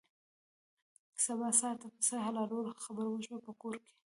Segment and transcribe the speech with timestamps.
[1.25, 3.93] سبا سهار ته د پسه د حلالولو خبره وشوه په کور کې.